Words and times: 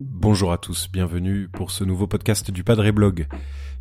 Bonjour 0.00 0.52
à 0.52 0.58
tous, 0.58 0.90
bienvenue 0.92 1.48
pour 1.48 1.70
ce 1.70 1.84
nouveau 1.84 2.06
podcast 2.06 2.50
du 2.50 2.62
Padre 2.62 2.90
Blog. 2.90 3.26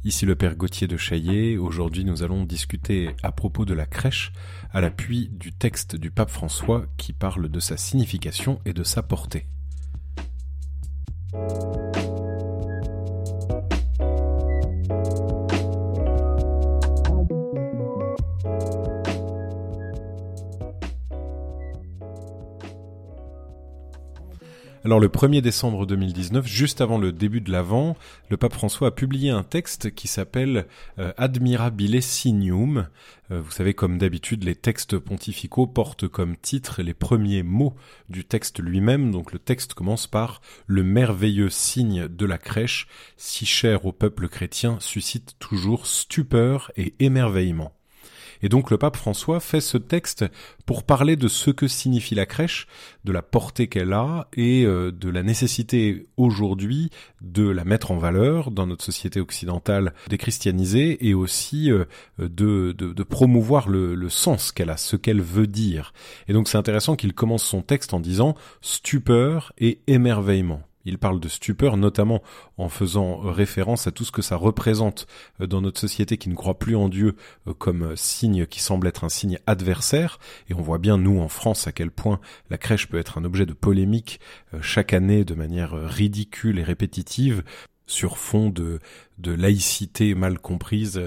Ici 0.05 0.25
le 0.25 0.36
Père 0.36 0.55
Gauthier 0.55 0.88
de 0.88 0.95
Chaillet. 0.95 1.57
Aujourd'hui 1.57 2.05
nous 2.05 2.23
allons 2.23 2.45
discuter 2.45 3.09
à 3.21 3.31
propos 3.31 3.65
de 3.65 3.73
la 3.73 3.86
crèche 3.86 4.31
à 4.71 4.79
l'appui 4.79 5.29
du 5.33 5.51
texte 5.51 5.95
du 5.95 6.09
pape 6.09 6.29
François 6.29 6.85
qui 6.97 7.11
parle 7.11 7.49
de 7.49 7.59
sa 7.59 7.75
signification 7.75 8.59
et 8.65 8.73
de 8.73 8.83
sa 8.83 9.04
portée. 9.04 9.45
Alors 24.88 25.02
le 25.02 25.09
1er 25.09 25.41
décembre 25.41 25.86
2019, 25.86 26.48
juste 26.48 26.80
avant 26.80 26.98
le 26.98 27.12
début 27.12 27.41
de 27.41 27.52
l'Avent, 27.52 27.98
le 28.30 28.38
pape 28.38 28.54
François 28.54 28.88
a 28.88 28.91
publié 28.91 29.32
un 29.32 29.44
texte 29.44 29.94
qui 29.94 30.08
s'appelle 30.08 30.66
euh, 30.98 31.12
Admirabile 31.18 32.02
Signum. 32.02 32.88
Euh, 33.30 33.41
vous 33.41 33.52
savez, 33.52 33.73
comme 33.73 33.98
d'habitude, 33.98 34.46
les 34.46 34.55
textes 34.55 34.98
pontificaux 34.98 35.68
portent 35.68 36.08
comme 36.08 36.38
titre 36.38 36.82
les 36.82 36.94
premiers 36.94 37.44
mots 37.44 37.76
du 38.08 38.23
texte 38.23 38.62
lui-même. 38.62 39.12
Donc 39.12 39.34
le 39.34 39.40
texte 39.40 39.73
commence 39.73 40.08
par 40.08 40.40
Le 40.68 40.84
merveilleux 40.84 41.49
signe 41.49 42.08
de 42.08 42.26
la 42.26 42.38
crèche, 42.38 42.88
si 43.18 43.46
cher 43.46 43.85
au 43.85 43.91
peuple 43.91 44.30
chrétien, 44.30 44.77
suscite 44.80 45.35
toujours 45.38 45.85
stupeur 45.85 46.72
et 46.77 46.94
émerveillement. 46.99 47.77
Et 48.41 48.50
donc 48.50 48.72
le 48.72 48.77
pape 48.77 48.98
François 48.98 49.40
fait 49.40 49.62
ce 49.62 49.77
texte 49.77 50.26
pour 50.66 50.84
parler 50.84 51.16
de 51.16 51.27
ce 51.27 51.52
que 51.52 51.68
signifie 51.68 52.16
la 52.16 52.26
crèche, 52.26 52.68
de 53.04 53.12
la 53.12 53.21
portée 53.21 53.68
qu'elle 53.68 53.94
a 53.94 54.27
et 54.35 54.66
euh, 54.66 54.91
de 54.91 55.10
la 55.10 55.24
nécessité 55.24 56.07
aujourd'hui 56.18 56.90
de 57.21 57.48
la 57.48 57.63
mettre 57.63 57.91
en 57.91 57.98
valeur 57.98 58.52
dans 58.52 58.68
notre 58.68 58.84
société 58.84 59.20
occidentale 59.20 59.94
déchristianisée 60.10 61.07
et 61.07 61.13
aussi 61.13 61.71
euh, 61.71 61.85
de, 62.20 62.74
de, 62.74 63.04
promouvoir 63.04 63.70
le, 63.70 63.96
le 63.96 64.09
sens 64.09 64.51
qu'elle 64.51 64.69
a, 64.69 64.78
ce 64.78 64.96
qu'elle 64.96 65.22
veut 65.22 65.47
dire. 65.47 65.94
Et 66.28 66.34
donc 66.34 66.47
c'est 66.47 66.57
intéressant 66.57 66.96
qu'il 66.96 67.13
commence 67.13 67.44
son 67.44 67.62
texte 67.62 67.94
en 67.94 68.00
disant 68.00 68.35
stupeur 68.62 69.53
et 69.57 69.79
émerveillement. 69.88 70.66
Il 70.88 70.97
parle 70.97 71.19
de 71.19 71.28
stupeur, 71.28 71.75
notamment 71.75 72.24
en 72.57 72.69
faisant 72.69 73.18
référence 73.18 73.88
à 73.88 73.91
tout 73.91 74.06
ce 74.06 74.12
que 74.13 74.22
ça 74.22 74.38
représente 74.38 75.06
euh, 75.41 75.46
dans 75.46 75.59
notre 75.59 75.81
société 75.81 76.18
qui 76.18 76.29
ne 76.29 76.35
croit 76.35 76.57
plus 76.57 76.78
en 76.78 76.88
Dieu 76.88 77.16
euh, 77.46 77.53
comme 77.53 77.97
signe 77.97 78.46
qui 78.46 78.62
semble 78.62 78.88
être 78.88 79.03
un 79.03 79.09
signe 79.09 79.38
adversaire. 79.47 80.18
Et 80.50 80.53
on 80.53 80.62
voit 80.62 80.78
bien, 80.78 80.97
nous, 80.97 81.19
en 81.19 81.28
France, 81.28 81.68
à 81.68 81.74
quel 81.74 81.91
point 81.91 82.22
la 82.50 82.57
crèche 82.57 82.88
peut 82.88 82.97
être 82.97 83.18
un 83.18 83.25
objet 83.25 83.46
de 83.46 83.52
polémique 83.52 84.22
euh, 84.53 84.62
chaque 84.62 84.94
année 84.94 85.25
de 85.25 85.35
manière 85.35 85.74
ridicule 85.74 86.57
et 86.57 86.63
répétitive 86.63 87.44
sur 87.85 88.18
fond 88.18 88.50
de, 88.50 88.79
laïcité 89.25 90.16
mal 90.16 90.40
comprise 90.40 91.01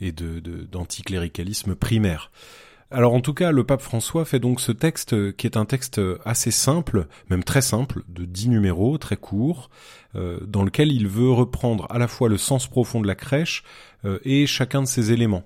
et 0.00 0.12
d'anticléricalisme 0.12 1.74
primaire. 1.74 2.30
Alors 2.90 3.14
en 3.14 3.20
tout 3.20 3.34
cas, 3.34 3.50
le 3.50 3.64
pape 3.64 3.82
François 3.82 4.24
fait 4.24 4.38
donc 4.38 4.60
ce 4.60 4.70
texte 4.70 5.12
euh, 5.12 5.32
qui 5.32 5.48
est 5.48 5.56
un 5.56 5.64
texte 5.64 5.98
euh, 5.98 6.18
assez 6.24 6.52
simple, 6.52 7.08
même 7.30 7.42
très 7.42 7.60
simple, 7.60 8.02
de 8.08 8.24
dix 8.24 8.48
numéros, 8.48 8.96
très 8.96 9.16
court, 9.16 9.70
euh, 10.14 10.38
dans 10.46 10.62
lequel 10.62 10.92
il 10.92 11.08
veut 11.08 11.32
reprendre 11.32 11.88
à 11.90 11.98
la 11.98 12.06
fois 12.06 12.28
le 12.28 12.38
sens 12.38 12.68
profond 12.68 13.00
de 13.00 13.06
la 13.06 13.14
crèche 13.14 13.64
et 14.24 14.46
chacun 14.46 14.82
de 14.82 14.86
ses 14.86 15.10
éléments. 15.10 15.42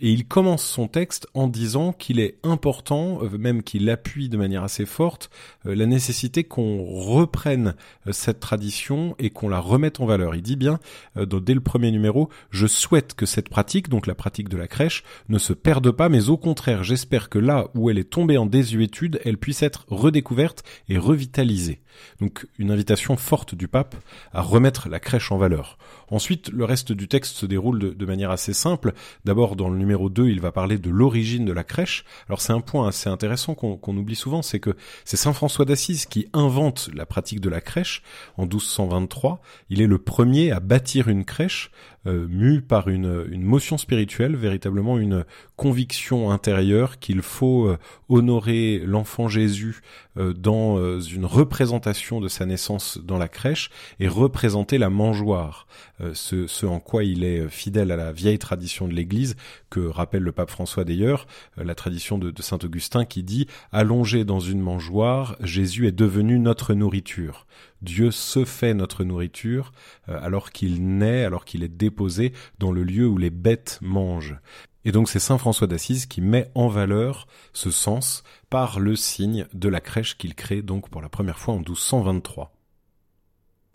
Et 0.00 0.12
il 0.12 0.26
commence 0.26 0.64
son 0.64 0.86
texte 0.86 1.26
en 1.34 1.48
disant 1.48 1.92
qu'il 1.92 2.20
est 2.20 2.36
important, 2.44 3.20
euh, 3.22 3.36
même 3.36 3.62
qu'il 3.62 3.90
appuie 3.90 4.28
de 4.28 4.36
manière 4.36 4.62
assez 4.62 4.86
forte, 4.86 5.30
euh, 5.66 5.74
la 5.74 5.86
nécessité 5.86 6.44
qu'on 6.44 6.84
reprenne 6.84 7.74
euh, 8.06 8.12
cette 8.12 8.38
tradition 8.38 9.16
et 9.18 9.30
qu'on 9.30 9.48
la 9.48 9.58
remette 9.58 10.00
en 10.00 10.06
valeur. 10.06 10.34
Il 10.34 10.42
dit 10.42 10.56
bien, 10.56 10.78
dès 11.16 11.54
le 11.54 11.60
premier 11.60 11.90
numéro, 11.90 12.28
je 12.50 12.66
souhaite 12.66 13.14
que 13.14 13.26
cette 13.26 13.48
pratique, 13.48 13.88
donc 13.88 14.06
la 14.06 14.14
pratique 14.14 14.48
de 14.48 14.56
la 14.56 14.68
crèche, 14.68 15.02
ne 15.28 15.38
se 15.38 15.52
perde 15.52 15.90
pas, 15.90 16.08
mais 16.08 16.28
au 16.28 16.36
contraire, 16.36 16.84
j'espère 16.84 17.28
que 17.28 17.38
là 17.38 17.68
où 17.74 17.90
elle 17.90 17.98
est 17.98 18.10
tombée 18.10 18.38
en 18.38 18.46
désuétude, 18.46 19.20
elle 19.24 19.38
puisse 19.38 19.62
être 19.62 19.84
redécouverte 19.88 20.62
et 20.88 20.98
revitalisée. 20.98 21.80
Donc 22.20 22.46
une 22.58 22.70
invitation 22.70 23.16
forte 23.16 23.54
du 23.54 23.68
pape 23.68 23.96
à 24.32 24.42
remettre 24.42 24.88
la 24.88 25.00
crèche 25.00 25.32
en 25.32 25.38
valeur. 25.38 25.78
Ensuite, 26.10 26.50
le 26.50 26.64
reste 26.64 26.92
du 26.92 27.08
texte 27.08 27.36
se 27.36 27.46
déroule 27.46 27.96
de, 27.96 28.06
manière 28.06 28.30
assez 28.30 28.52
simple. 28.52 28.92
D'abord, 29.24 29.56
dans 29.56 29.70
le 29.72 29.78
numéro 29.78 30.10
2, 30.10 30.28
il 30.28 30.40
va 30.40 30.52
parler 30.52 30.78
de 30.78 30.90
l'origine 30.90 31.44
de 31.44 31.52
la 31.52 31.64
crèche. 31.64 32.04
Alors 32.28 32.40
c'est 32.40 32.52
un 32.52 32.60
point 32.60 32.88
assez 32.88 33.08
intéressant 33.08 33.54
qu'on 33.54 33.96
oublie 33.96 34.14
souvent, 34.14 34.42
c'est 34.42 34.60
que 34.60 34.76
c'est 35.04 35.16
Saint 35.16 35.32
François 35.32 35.64
d'Assise 35.64 36.06
qui 36.06 36.28
invente 36.32 36.90
la 36.94 37.06
pratique 37.06 37.40
de 37.40 37.48
la 37.48 37.60
crèche 37.60 38.02
en 38.36 38.42
1223. 38.42 39.40
Il 39.70 39.80
est 39.80 39.86
le 39.86 39.98
premier 39.98 40.52
à 40.52 40.60
bâtir 40.60 41.08
une 41.08 41.24
crèche 41.24 41.70
euh, 42.06 42.26
mu 42.28 42.62
par 42.62 42.88
une, 42.88 43.26
une, 43.30 43.42
motion 43.42 43.78
spirituelle, 43.78 44.34
véritablement 44.34 44.98
une 44.98 45.24
conviction 45.54 46.32
intérieure 46.32 46.98
qu'il 46.98 47.22
faut 47.22 47.68
euh, 47.68 47.78
honorer 48.08 48.82
l'enfant 48.84 49.28
Jésus 49.28 49.82
euh, 50.16 50.32
dans 50.32 51.00
une 51.00 51.24
représentation 51.24 52.20
de 52.20 52.26
sa 52.26 52.44
naissance 52.44 52.98
dans 52.98 53.18
la 53.18 53.28
crèche 53.28 53.70
et 54.00 54.08
représenter 54.08 54.78
la 54.78 54.90
mangeoire, 54.90 55.66
ce, 56.12 56.46
ce, 56.46 56.66
en 56.66 56.80
quoi 56.80 57.04
il 57.04 57.22
est 57.24 57.48
fidèle 57.48 57.92
à 57.92 57.96
la 57.96 58.12
vieille 58.12 58.38
tradition 58.38 58.88
de 58.88 58.92
l'Église 58.92 59.36
que 59.70 59.80
rappelle 59.80 60.22
le 60.22 60.32
pape 60.32 60.50
François 60.50 60.84
d'ailleurs, 60.84 61.26
la 61.56 61.74
tradition 61.74 62.18
de, 62.18 62.30
de 62.30 62.42
saint 62.42 62.58
Augustin 62.62 63.04
qui 63.04 63.22
dit 63.22 63.46
allongé 63.70 64.24
dans 64.24 64.40
une 64.40 64.60
mangeoire, 64.60 65.36
Jésus 65.40 65.86
est 65.86 65.92
devenu 65.92 66.38
notre 66.38 66.74
nourriture. 66.74 67.46
Dieu 67.82 68.10
se 68.10 68.44
fait 68.44 68.74
notre 68.74 69.04
nourriture 69.04 69.72
euh, 70.08 70.18
alors 70.22 70.50
qu'il 70.50 70.96
naît, 70.98 71.24
alors 71.24 71.44
qu'il 71.44 71.62
est 71.62 71.68
déposé 71.68 72.32
dans 72.58 72.72
le 72.72 72.84
lieu 72.84 73.06
où 73.06 73.18
les 73.18 73.30
bêtes 73.30 73.78
mangent. 73.82 74.36
Et 74.84 74.92
donc 74.92 75.08
c'est 75.08 75.18
Saint 75.18 75.38
François 75.38 75.66
d'Assise 75.66 76.06
qui 76.06 76.20
met 76.20 76.50
en 76.54 76.68
valeur 76.68 77.26
ce 77.52 77.70
sens 77.70 78.24
par 78.50 78.80
le 78.80 78.96
signe 78.96 79.46
de 79.52 79.68
la 79.68 79.80
crèche 79.80 80.16
qu'il 80.16 80.34
crée 80.34 80.62
donc 80.62 80.88
pour 80.88 81.02
la 81.02 81.08
première 81.08 81.38
fois 81.38 81.54
en 81.54 81.58
1223. 81.58 82.52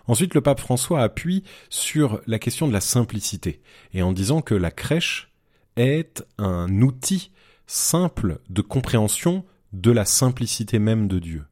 Ensuite, 0.08 0.34
le 0.34 0.42
pape 0.42 0.62
François 0.62 1.02
appuie 1.02 1.44
sur 1.70 2.22
la 2.28 2.40
question 2.40 2.68
de 2.68 2.74
la 2.74 2.80
simplicité, 2.80 3.62
et 3.94 4.02
en 4.02 4.14
disant 4.14 4.42
que 4.42 4.56
la 4.56 4.72
crèche 4.72 5.34
est 5.76 6.26
un 6.38 6.82
outil 6.82 7.32
simple 7.68 8.40
de 8.50 8.62
compréhension 8.62 9.46
de 9.74 9.92
la 9.92 10.06
simplicité 10.06 10.80
même 10.80 11.10
de 11.10 11.20
Dieu. 11.20 11.44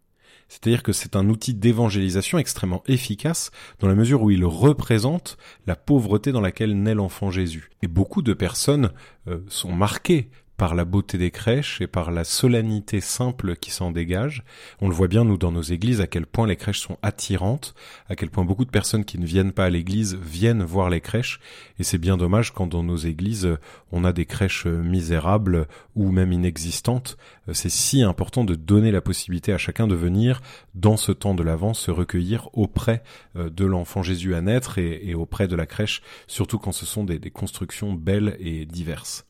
C'est-à-dire 0.48 0.84
que 0.84 0.92
c'est 0.92 1.16
un 1.16 1.30
outil 1.30 1.54
d'évangélisation 1.54 2.38
extrêmement 2.38 2.84
efficace 2.88 3.52
dans 3.80 3.88
la 3.88 3.96
mesure 3.96 4.22
où 4.22 4.32
il 4.32 4.46
représente 4.46 5.38
la 5.66 5.76
pauvreté 5.76 6.32
dans 6.32 6.42
laquelle 6.42 6.82
naît 6.82 6.94
l'enfant 6.94 7.32
Jésus. 7.32 7.70
Et 7.82 7.88
beaucoup 7.88 8.22
de 8.22 8.34
personnes 8.34 8.92
euh, 9.28 9.40
sont 9.48 9.74
marquées 9.74 10.30
par 10.58 10.76
la 10.76 10.86
beauté 10.86 11.18
des 11.18 11.32
crèches 11.32 11.82
et 11.82 11.88
par 11.88 12.12
la 12.12 12.24
solennité 12.24 13.02
simple 13.02 13.56
qui 13.56 13.72
s'en 13.72 13.92
dégage. 13.92 14.44
On 14.82 14.88
le 14.88 14.94
voit 14.94 15.08
bien, 15.08 15.26
nous, 15.26 15.38
dans 15.38 15.52
nos 15.52 15.62
églises, 15.62 16.02
à 16.02 16.08
quel 16.08 16.26
point 16.26 16.48
les 16.48 16.56
crèches 16.56 16.80
sont 16.80 16.98
attirantes, 17.02 17.76
à 18.08 18.16
quel 18.16 18.30
point 18.30 18.46
beaucoup 18.46 18.66
de 18.66 18.70
personnes 18.70 19.06
qui 19.06 19.20
ne 19.20 19.26
viennent 19.26 19.52
pas 19.52 19.66
à 19.66 19.70
l'église 19.70 20.16
viennent 20.16 20.64
voir 20.64 20.90
les 20.90 21.02
crèches, 21.02 21.40
et 21.80 21.84
c'est 21.84 21.98
bien 21.98 22.18
dommage 22.18 22.54
quand 22.54 22.68
dans 22.68 22.84
nos 22.84 22.96
églises, 22.98 23.58
on 23.92 24.04
a 24.04 24.14
des 24.14 24.26
crèches 24.26 24.66
misérables 24.66 25.68
ou 25.96 26.12
même 26.12 26.32
inexistantes. 26.32 27.18
C'est 27.52 27.70
si 27.70 28.02
important 28.02 28.44
de 28.44 28.56
donner 28.56 28.92
la 28.92 29.02
possibilité 29.02 29.54
à 29.54 29.58
chacun 29.58 29.88
de 29.88 29.96
venir, 29.96 30.42
dans 30.74 30.98
ce 30.98 31.12
temps 31.12 31.36
de 31.36 31.44
l'Avent, 31.44 31.74
se 31.74 31.92
recueillir 31.92 32.50
auprès 32.54 33.04
euh, 33.36 33.50
de 33.50 33.66
l'enfant 33.66 34.04
Jésus 34.04 34.36
à 34.36 34.42
naître 34.42 34.78
et, 34.78 35.14
auprès 35.14 35.48
de 35.48 35.56
la 35.56 35.66
crèche, 35.66 36.02
surtout 36.28 36.60
quand 36.60 36.72
ce 36.72 36.86
sont 36.86 37.04
des 37.04 37.20
constructions 37.32 37.94
belles 37.94 38.36
et 38.40 38.66
diverses. 38.66 39.26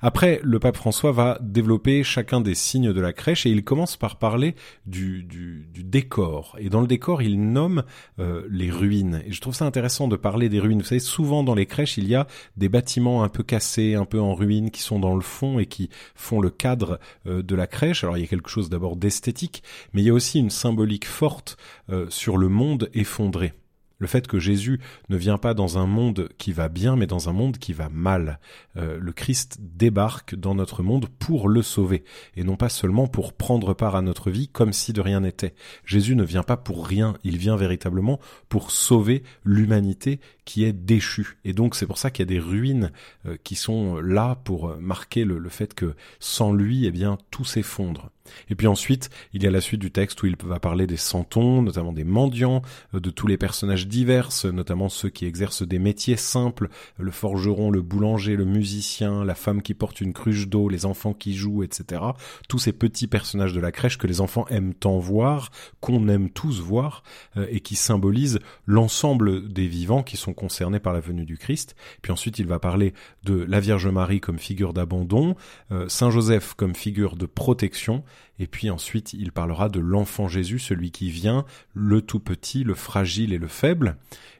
Après, 0.00 0.40
le 0.42 0.58
pape 0.58 0.76
François 0.76 1.12
va 1.12 1.38
développer 1.40 2.04
chacun 2.04 2.40
des 2.40 2.54
signes 2.54 2.92
de 2.92 3.00
la 3.00 3.12
crèche 3.12 3.46
et 3.46 3.50
il 3.50 3.64
commence 3.64 3.96
par 3.96 4.16
parler 4.16 4.54
du, 4.86 5.22
du, 5.22 5.66
décor. 5.84 6.56
Et 6.58 6.68
dans 6.68 6.80
le 6.80 6.86
décor, 6.86 7.22
il 7.22 7.40
nomme 7.52 7.84
euh, 8.18 8.46
les 8.50 8.70
ruines. 8.70 9.22
Et 9.26 9.32
je 9.32 9.40
trouve 9.40 9.54
ça 9.54 9.64
intéressant 9.64 10.08
de 10.08 10.16
parler 10.16 10.48
des 10.48 10.60
ruines. 10.60 10.80
Vous 10.80 10.84
savez, 10.84 11.00
souvent 11.00 11.42
dans 11.42 11.54
les 11.54 11.66
crèches, 11.66 11.96
il 11.96 12.08
y 12.08 12.14
a 12.14 12.26
des 12.56 12.68
bâtiments 12.68 13.22
un 13.22 13.28
peu 13.28 13.42
cassés, 13.42 13.94
un 13.94 14.04
peu 14.04 14.20
en 14.20 14.34
ruine, 14.34 14.70
qui 14.70 14.82
sont 14.82 14.98
dans 14.98 15.14
le 15.14 15.22
fond 15.22 15.58
et 15.58 15.66
qui 15.66 15.88
font 16.14 16.40
le 16.40 16.50
cadre 16.50 16.98
euh, 17.26 17.42
de 17.42 17.54
la 17.54 17.66
crèche. 17.66 18.04
Alors 18.04 18.16
il 18.16 18.20
y 18.20 18.24
a 18.24 18.28
quelque 18.28 18.50
chose 18.50 18.68
d'abord 18.68 18.96
d'esthétique, 18.96 19.62
mais 19.92 20.02
il 20.02 20.06
y 20.06 20.10
a 20.10 20.14
aussi 20.14 20.38
une 20.38 20.50
symbolique 20.50 21.06
forte 21.06 21.56
euh, 21.90 22.06
sur 22.10 22.36
le 22.36 22.48
monde 22.48 22.90
effondré. 22.94 23.52
Le 23.98 24.06
fait 24.06 24.26
que 24.26 24.38
Jésus 24.38 24.78
ne 25.08 25.16
vient 25.16 25.38
pas 25.38 25.54
dans 25.54 25.78
un 25.78 25.86
monde 25.86 26.28
qui 26.36 26.52
va 26.52 26.68
bien, 26.68 26.96
mais 26.96 27.06
dans 27.06 27.30
un 27.30 27.32
monde 27.32 27.56
qui 27.56 27.72
va 27.72 27.88
mal. 27.88 28.40
Euh, 28.76 28.98
le 29.00 29.12
Christ 29.12 29.58
débarque 29.60 30.34
dans 30.34 30.54
notre 30.54 30.82
monde 30.82 31.06
pour 31.18 31.48
le 31.48 31.62
sauver, 31.62 32.04
et 32.36 32.44
non 32.44 32.56
pas 32.56 32.68
seulement 32.68 33.06
pour 33.06 33.32
prendre 33.32 33.72
part 33.72 33.96
à 33.96 34.02
notre 34.02 34.30
vie 34.30 34.48
comme 34.48 34.74
si 34.74 34.92
de 34.92 35.00
rien 35.00 35.20
n'était. 35.20 35.54
Jésus 35.84 36.14
ne 36.14 36.24
vient 36.24 36.42
pas 36.42 36.58
pour 36.58 36.86
rien, 36.86 37.14
il 37.24 37.38
vient 37.38 37.56
véritablement 37.56 38.20
pour 38.48 38.70
sauver 38.70 39.22
l'humanité 39.44 40.20
qui 40.44 40.64
est 40.64 40.74
déchue. 40.74 41.38
Et 41.44 41.54
donc 41.54 41.74
c'est 41.74 41.86
pour 41.86 41.98
ça 41.98 42.10
qu'il 42.10 42.24
y 42.24 42.28
a 42.28 42.34
des 42.34 42.38
ruines 42.38 42.92
euh, 43.24 43.36
qui 43.44 43.54
sont 43.54 43.96
là 43.96 44.36
pour 44.44 44.76
marquer 44.78 45.24
le, 45.24 45.38
le 45.38 45.48
fait 45.48 45.72
que 45.74 45.94
sans 46.20 46.52
lui, 46.52 46.84
eh 46.84 46.90
bien, 46.90 47.16
tout 47.30 47.44
s'effondre. 47.44 48.10
Et 48.50 48.54
puis 48.54 48.66
ensuite, 48.66 49.10
il 49.32 49.42
y 49.42 49.46
a 49.46 49.50
la 49.50 49.60
suite 49.60 49.80
du 49.80 49.90
texte 49.90 50.22
où 50.22 50.26
il 50.26 50.36
va 50.44 50.60
parler 50.60 50.86
des 50.86 50.96
santons, 50.96 51.62
notamment 51.62 51.92
des 51.92 52.04
mendiants, 52.04 52.62
euh, 52.94 53.00
de 53.00 53.10
tous 53.10 53.26
les 53.26 53.36
personnages 53.36 53.86
divers, 53.86 54.30
notamment 54.44 54.88
ceux 54.88 55.08
qui 55.08 55.26
exercent 55.26 55.62
des 55.62 55.78
métiers 55.78 56.16
simples, 56.16 56.68
le 56.98 57.10
forgeron, 57.10 57.70
le 57.70 57.82
boulanger, 57.82 58.36
le 58.36 58.44
musicien, 58.44 59.24
la 59.24 59.34
femme 59.34 59.62
qui 59.62 59.74
porte 59.74 60.00
une 60.00 60.12
cruche 60.12 60.48
d'eau, 60.48 60.68
les 60.68 60.86
enfants 60.86 61.12
qui 61.12 61.34
jouent, 61.34 61.62
etc. 61.62 62.02
Tous 62.48 62.58
ces 62.58 62.72
petits 62.72 63.06
personnages 63.06 63.52
de 63.52 63.60
la 63.60 63.72
crèche 63.72 63.98
que 63.98 64.06
les 64.06 64.20
enfants 64.20 64.46
aiment 64.48 64.74
tant 64.74 64.98
voir, 64.98 65.50
qu'on 65.80 66.08
aime 66.08 66.30
tous 66.30 66.60
voir, 66.60 67.02
euh, 67.36 67.46
et 67.50 67.60
qui 67.60 67.76
symbolisent 67.76 68.38
l'ensemble 68.66 69.52
des 69.52 69.66
vivants 69.66 70.02
qui 70.02 70.16
sont 70.16 70.34
concernés 70.34 70.80
par 70.80 70.92
la 70.92 71.00
venue 71.00 71.24
du 71.24 71.38
Christ. 71.38 71.76
Puis 72.02 72.12
ensuite, 72.12 72.38
il 72.38 72.46
va 72.46 72.58
parler 72.58 72.94
de 73.24 73.34
la 73.48 73.60
Vierge 73.60 73.86
Marie 73.86 74.20
comme 74.20 74.38
figure 74.38 74.72
d'abandon, 74.72 75.36
euh, 75.72 75.88
Saint 75.88 76.10
Joseph 76.10 76.54
comme 76.54 76.74
figure 76.74 77.16
de 77.16 77.26
protection, 77.26 78.04
et 78.38 78.46
puis 78.46 78.70
ensuite 78.70 79.12
il 79.12 79.32
parlera 79.32 79.68
de 79.68 79.80
l'enfant 79.80 80.28
Jésus, 80.28 80.58
celui 80.58 80.90
qui 80.90 81.10
vient, 81.10 81.44
le 81.74 82.00
tout 82.00 82.20
petit, 82.20 82.64
le 82.64 82.74
fragile 82.74 83.32
et 83.32 83.38
le 83.38 83.48
faible. 83.48 83.96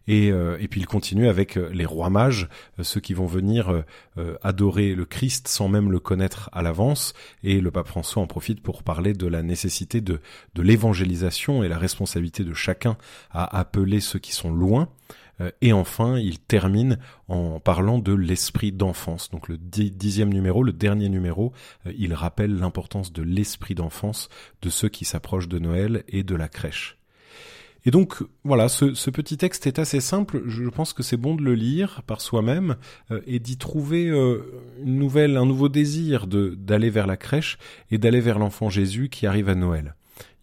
Et, 0.09 0.31
euh, 0.31 0.57
puis 0.71 0.81
il 0.81 0.87
continue 0.87 1.29
avec 1.29 1.57
euh, 1.57 1.69
les 1.73 1.85
rois 1.85 2.11
mages, 2.11 2.49
euh, 2.79 2.85
ceux 2.85 3.01
qui 3.01 3.15
vont 3.15 3.27
venir 3.27 3.85
adorer 4.43 4.95
le 4.95 5.05
Christ 5.05 5.49
sans 5.49 5.69
même 5.69 5.91
le 5.91 6.01
connaître 6.01 6.49
à 6.53 6.63
l'avance. 6.63 7.13
Et 7.43 7.61
le 7.61 7.71
pape 7.71 7.89
François 7.89 8.23
en 8.23 8.27
profite 8.27 8.63
pour 8.63 8.83
parler 8.83 9.13
de 9.13 9.27
la 9.27 9.43
nécessité 9.43 10.01
de 10.01 10.21
l'évangélisation 10.57 11.63
et 11.63 11.69
la 11.69 11.79
responsabilité 11.79 12.45
de 12.45 12.55
chacun 12.55 12.97
à 13.31 13.59
appeler 13.59 14.01
ceux 14.01 14.19
qui 14.19 14.33
sont 14.33 14.51
loin. 14.51 14.89
Euh, 15.41 15.51
et 15.61 15.73
enfin, 15.73 16.19
il 16.19 16.39
termine 16.39 16.99
en 17.29 17.61
parlant 17.61 17.99
de 17.99 18.13
l'esprit 18.13 18.73
d'enfance. 18.73 19.31
Donc 19.31 19.49
le 19.49 19.59
dixième 19.59 20.33
numéro, 20.33 20.63
le 20.63 20.73
dernier 20.73 21.09
numéro, 21.09 21.53
euh, 21.87 21.93
il 21.97 22.15
rappelle 22.15 22.57
l'importance 22.57 23.13
de 23.13 23.23
l'esprit 23.23 23.75
d'enfance 23.75 24.29
de 24.63 24.71
ceux 24.71 24.89
qui 24.89 25.05
s'approchent 25.05 25.49
de 25.49 25.59
Noël 25.59 26.05
et 26.09 26.23
de 26.23 26.35
la 26.35 26.49
crèche. 26.49 26.99
Et 27.85 27.93
donc 27.93 28.17
voilà, 28.43 28.69
ce, 28.69 29.11
petit 29.11 29.37
texte 29.37 29.69
est 29.69 29.79
assez 29.79 30.01
simple. 30.01 30.43
Je 30.47 30.65
pense 30.65 30.93
que 30.93 31.05
c'est 31.05 31.17
bon 31.17 31.37
de 31.37 31.43
le 31.43 31.55
lire 31.55 32.03
par 32.05 32.21
soi-même 32.21 32.77
euh, 33.13 33.21
et 33.29 33.39
d'y 33.39 33.59
trouver 33.59 34.07
une 34.07 34.99
nouvelle, 34.99 35.37
un 35.37 35.47
nouveau 35.47 35.69
désir 35.69 36.27
d'aller 36.27 36.91
vers 36.91 37.07
la 37.07 37.17
crèche 37.17 37.59
et 37.93 37.99
d'aller 37.99 38.21
vers 38.21 38.41
l'enfant 38.41 38.71
Jésus 38.71 39.09
qui 39.09 39.27
arrive 39.27 39.49
à 39.49 39.55
Noël. 39.55 39.95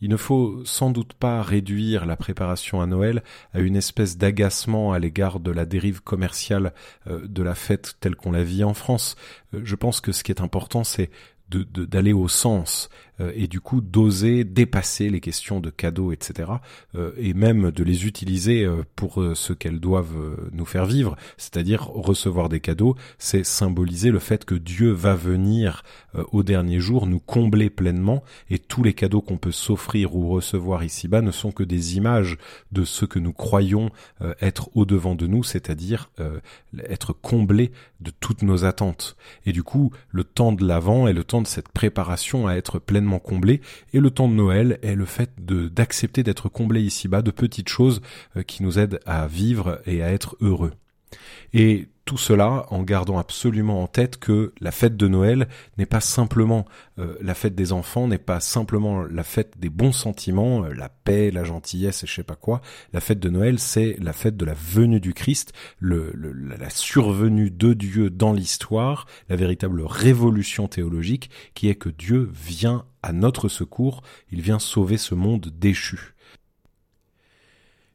Il 0.04 0.10
ne 0.10 0.18
faut 0.18 0.60
sans 0.66 0.90
doute 0.90 1.14
pas 1.14 1.42
réduire 1.42 2.06
la 2.06 2.18
préparation 2.18 2.82
à 2.82 2.86
Noël 2.86 3.24
à 3.54 3.62
une 3.62 3.78
espèce 3.78 4.18
d'agacement 4.18 4.92
à 4.92 5.00
l'égard 5.00 5.40
de 5.40 5.50
la 5.50 5.66
dérive 5.66 6.02
commerciale 6.02 6.74
euh, 7.08 7.26
de 7.26 7.42
la 7.42 7.56
fête 7.56 7.96
telle 8.02 8.18
qu'on 8.18 8.34
la 8.34 8.44
vit 8.44 8.66
en 8.66 8.74
France. 8.74 9.16
Euh, 9.54 9.62
je 9.64 9.76
pense 9.78 10.02
que 10.02 10.12
ce 10.12 10.26
qui 10.26 10.34
est 10.34 10.42
important, 10.42 10.84
c'est 10.84 11.10
d'aller 11.50 12.12
au 12.12 12.28
sens 12.28 12.90
et 13.19 13.48
du 13.48 13.60
coup 13.60 13.81
d'oser 13.81 14.44
dépasser 14.44 15.10
les 15.10 15.19
questions 15.19 15.60
de 15.60 15.69
cadeaux, 15.69 16.12
etc. 16.12 16.51
Euh, 16.95 17.12
et 17.18 17.33
même 17.33 17.71
de 17.71 17.83
les 17.83 18.06
utiliser 18.06 18.63
euh, 18.63 18.83
pour 18.95 19.24
ce 19.36 19.54
qu'elles 19.54 19.80
doivent 19.80 20.18
nous 20.51 20.65
faire 20.65 20.86
vivre, 20.86 21.15
c'est-à-dire 21.38 21.83
recevoir 21.88 22.50
des 22.50 22.60
cadeaux, 22.60 22.95
c'est 23.18 23.44
symboliser 23.44 24.12
le 24.12 24.19
fait 24.19 24.45
que 24.45 24.56
Dieu 24.56 24.92
va 24.92 25.15
venir 25.15 25.83
au 26.31 26.44
dernier 26.44 26.80
jour 26.80 27.07
nous 27.07 27.19
combler 27.19 27.69
pleinement 27.69 28.24
et 28.50 28.60
tous 28.60 28.83
les 28.83 28.94
cadeaux 28.94 29.21
qu'on 29.21 29.38
peut 29.38 29.51
s'offrir 29.51 30.15
ou 30.15 30.30
recevoir 30.30 30.83
ici-bas 30.83 31.21
ne 31.21 31.31
sont 31.31 31.51
que 31.51 31.63
des 31.63 31.98
images 31.98 32.38
de 32.71 32.83
ce 32.83 33.06
que 33.06 33.19
nous 33.19 33.33
croyons 33.33 33.89
être 34.42 34.69
au-devant 34.75 35.15
de 35.15 35.27
nous, 35.27 35.44
c'est-à-dire 35.44 36.12
être 36.89 37.13
comblés 37.13 37.71
de 38.00 38.12
toutes 38.12 38.44
nos 38.44 38.65
attentes. 38.65 39.15
Et 39.45 39.51
du 39.51 39.63
coup, 39.63 39.92
le 40.10 40.24
temps 40.24 40.51
de 40.51 40.65
l'avant 40.65 41.07
est 41.07 41.13
le 41.13 41.24
temps 41.24 41.42
de 41.42 41.48
cette 41.48 41.69
préparation 41.69 42.48
à 42.48 42.54
être 42.54 42.80
pleinement 42.80 43.03
comblé. 43.20 43.62
Et 43.94 44.00
le 44.00 44.10
temps 44.10 44.28
de 44.28 44.34
Noël 44.34 44.80
est 44.82 44.96
le 44.96 45.06
fait 45.06 45.32
d'accepter 45.38 46.24
d'être 46.24 46.50
comblé 46.50 46.82
ici-bas 46.82 47.22
de 47.22 47.32
petites 47.32 47.70
choses 47.70 48.02
euh, 48.38 48.44
qui 48.44 48.64
nous 48.64 48.80
aident 48.80 49.00
à 49.06 49.28
vivre 49.28 49.82
et 49.86 50.04
à 50.04 50.12
être 50.12 50.36
heureux. 50.42 50.74
Et 51.54 51.88
tout 52.06 52.18
cela 52.18 52.66
en 52.70 52.84
gardant 52.84 53.18
absolument 53.18 53.82
en 53.82 53.88
tête 53.88 54.18
que 54.18 54.54
la 54.60 54.72
fête 54.72 54.98
de 54.98 55.08
Noël 55.08 55.48
n'est 55.78 55.86
pas 55.86 56.02
simplement 56.02 56.66
euh, 57.00 57.16
la 57.22 57.34
fête 57.34 57.56
des 57.56 57.72
enfants, 57.72 58.08
n'est 58.08 58.18
pas 58.18 58.40
simplement 58.40 59.04
la 59.04 59.24
fête 59.24 59.58
des 59.58 59.70
bons 59.70 59.94
sentiments, 59.94 60.66
euh, 60.66 60.74
la 60.74 60.90
paix, 60.90 61.32
la 61.32 61.44
gentillesse 61.44 62.04
et 62.04 62.08
je 62.08 62.14
sais 62.14 62.24
pas 62.24 62.36
quoi. 62.36 62.62
La 62.92 63.00
fête 63.00 63.20
de 63.20 63.30
Noël, 63.30 63.58
c'est 63.58 63.96
la 64.02 64.14
fête 64.14 64.36
de 64.36 64.46
la 64.46 64.54
venue 64.54 65.00
du 65.00 65.14
Christ, 65.14 65.54
la 65.82 66.70
survenue 66.70 67.52
de 67.52 67.74
Dieu 67.74 68.10
dans 68.10 68.34
l'histoire, 68.34 69.08
la 69.30 69.36
véritable 69.36 69.82
révolution 69.82 70.68
théologique 70.68 71.30
qui 71.54 71.70
est 71.70 71.76
que 71.76 71.90
Dieu 71.90 72.30
vient 72.34 72.86
à 73.02 73.14
notre 73.14 73.50
secours, 73.50 74.02
il 74.32 74.42
vient 74.42 74.60
sauver 74.60 74.98
ce 74.98 75.16
monde 75.16 75.52
déchu. 75.54 76.14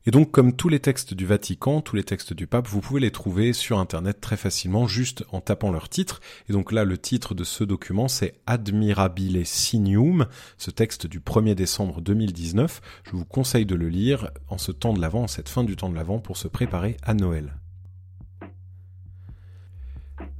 Et 0.07 0.11
donc, 0.11 0.31
comme 0.31 0.55
tous 0.55 0.69
les 0.69 0.81
textes 0.81 1.13
du 1.13 1.27
Vatican, 1.27 1.81
tous 1.81 1.97
les 1.97 2.05
textes 2.05 2.33
du 2.33 2.47
pape, 2.47 2.67
vous 2.67 2.81
pouvez 2.81 3.01
les 3.01 3.11
trouver 3.11 3.53
sur 3.53 3.79
Internet 3.79 4.21
très 4.21 4.37
facilement, 4.37 4.87
juste 4.87 5.25
en 5.33 5.41
tapant 5.41 5.71
leur 5.71 5.89
titre. 5.89 6.21
Et 6.49 6.53
donc 6.53 6.73
là, 6.73 6.85
le 6.85 6.97
titre 6.97 7.35
de 7.35 7.45
ce 7.45 7.65
document, 7.65 8.09
c'est 8.09 8.35
Admirabile 8.47 9.45
Signium, 9.45 10.27
ce 10.57 10.71
texte 10.71 11.07
du 11.07 11.21
1er 11.21 11.55
décembre 11.55 12.01
2019. 12.01 12.81
Je 13.05 13.11
vous 13.13 13.25
conseille 13.25 13.67
de 13.67 13.75
le 13.75 13.89
lire 13.89 14.31
en 14.49 14.57
ce 14.57 14.73
temps 14.73 14.95
de 14.95 15.01
l'Avent, 15.01 15.25
en 15.25 15.29
cette 15.29 15.49
fin 15.49 15.65
du 15.65 15.77
temps 15.77 15.91
de 15.91 15.97
l'Avent, 15.97 16.21
pour 16.21 16.37
se 16.37 16.49
préparer 16.49 16.97
à 17.03 17.15
Noël. 17.15 17.55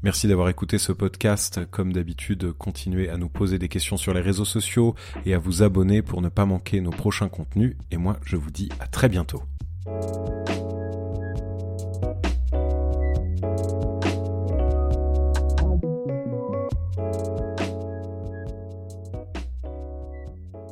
Merci 0.03 0.29
d'avoir 0.29 0.49
écouté 0.49 0.79
ce 0.79 0.93
podcast. 0.93 1.61
Comme 1.71 1.93
d'habitude, 1.93 2.53
continuez 2.53 3.09
à 3.09 3.17
nous 3.17 3.29
poser 3.29 3.59
des 3.59 3.69
questions 3.69 3.97
sur 3.97 4.15
les 4.15 4.21
réseaux 4.21 4.45
sociaux 4.45 4.95
et 5.27 5.35
à 5.35 5.39
vous 5.39 5.63
abonner 5.63 6.03
pour 6.03 6.23
ne 6.23 6.29
pas 6.29 6.47
manquer 6.47 6.81
nos 6.81 6.91
prochains 6.91 7.29
contenus. 7.29 7.77
Et 7.91 7.97
moi, 7.97 8.19
je 8.25 8.37
vous 8.37 8.51
dis 8.51 8.69
à 8.81 8.87
très 8.87 9.09
bientôt. 9.09 9.43